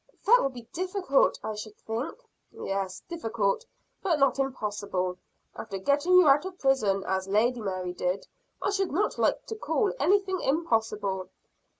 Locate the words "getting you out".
5.77-6.43